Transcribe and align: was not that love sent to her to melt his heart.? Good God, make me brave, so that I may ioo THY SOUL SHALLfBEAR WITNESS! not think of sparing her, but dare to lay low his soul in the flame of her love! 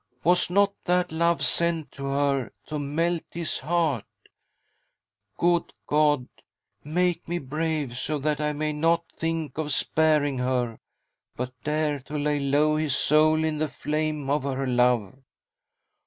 was 0.23 0.49
not 0.49 0.73
that 0.85 1.11
love 1.11 1.45
sent 1.45 1.91
to 1.91 2.05
her 2.05 2.49
to 2.65 2.79
melt 2.79 3.21
his 3.29 3.59
heart.? 3.59 4.05
Good 5.37 5.73
God, 5.85 6.27
make 6.83 7.27
me 7.27 7.37
brave, 7.37 7.95
so 7.99 8.17
that 8.17 8.41
I 8.41 8.51
may 8.51 8.73
ioo 8.73 8.79
THY 8.81 8.81
SOUL 8.81 8.81
SHALLfBEAR 8.81 8.81
WITNESS! 8.81 8.81
not 9.13 9.19
think 9.19 9.57
of 9.59 9.71
sparing 9.71 10.37
her, 10.39 10.79
but 11.35 11.53
dare 11.63 11.99
to 11.99 12.17
lay 12.17 12.39
low 12.39 12.77
his 12.77 12.95
soul 12.95 13.43
in 13.43 13.59
the 13.59 13.67
flame 13.67 14.27
of 14.27 14.41
her 14.41 14.65
love! 14.65 15.17